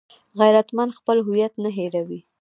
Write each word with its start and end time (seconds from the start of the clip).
غیرتمند 0.39 0.95
خپل 0.99 1.17
هویت 1.27 1.53
نه 1.63 1.69
هېروي 1.77 2.19